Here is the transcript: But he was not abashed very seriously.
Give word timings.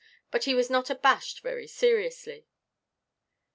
But 0.31 0.45
he 0.45 0.55
was 0.55 0.67
not 0.67 0.89
abashed 0.89 1.41
very 1.43 1.67
seriously. 1.67 2.47